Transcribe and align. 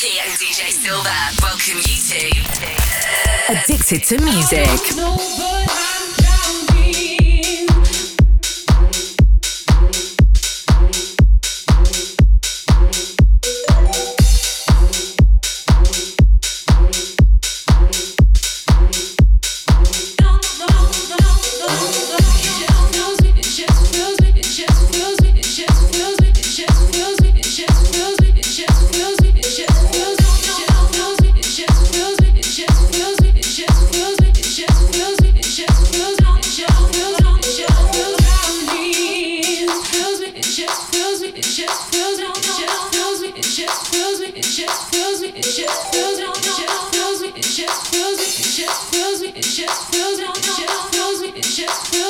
Rocky 0.00 0.18
and 0.24 0.32
DJ 0.38 0.70
Silver 0.70 1.10
welcome 1.42 1.76
you 1.76 1.98
to 2.08 2.24
Addicted 3.52 4.02
to 4.04 4.16
Music. 4.24 5.89
feels 49.20 49.34
me, 49.34 49.38
it 49.38 49.44
just 49.44 49.92
feels 49.92 50.18
me, 50.18 50.24
it 50.24 50.42
just 50.42 50.94
feels 50.94 51.20
me, 51.20 51.28
it 51.28 51.42
just 51.42 51.86
feels 51.88 52.04
me. 52.04 52.09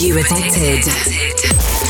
you 0.00 0.16
addicted. 0.18 1.89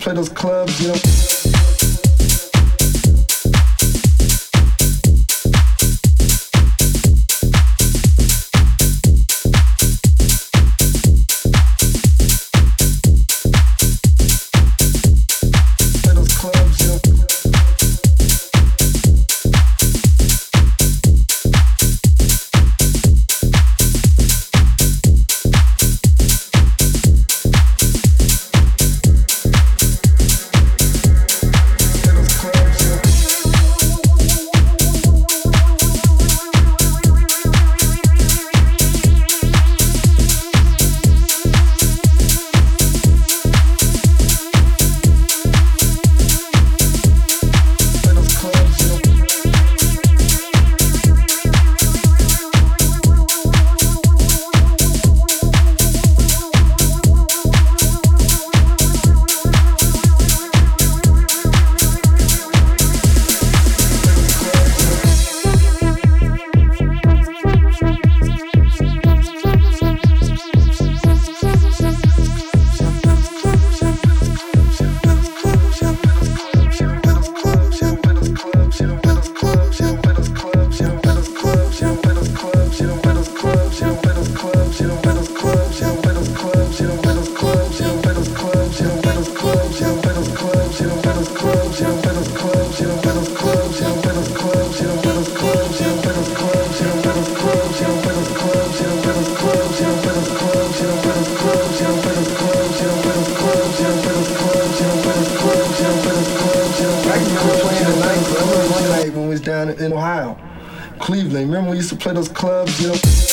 play 0.00 0.14
those 0.14 0.30
clubs, 0.30 0.80
you 0.80 0.88
know. 0.88 1.39
Down 109.40 109.70
in 109.70 109.92
Ohio, 109.92 110.38
Cleveland, 110.98 111.46
remember 111.46 111.70
we 111.70 111.78
used 111.78 111.88
to 111.88 111.96
play 111.96 112.12
those 112.12 112.28
clubs, 112.28 112.78
you 112.80 112.88
know? 112.88 113.29